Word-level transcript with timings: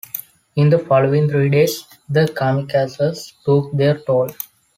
In 0.55 0.71
the 0.71 0.79
following 0.79 1.29
three 1.29 1.49
days, 1.49 1.85
the 2.09 2.21
kamikazes 2.21 3.33
took 3.45 3.71
their 3.71 3.99
toll. 3.99 4.31